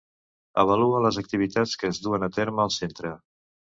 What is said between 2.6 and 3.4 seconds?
al centre.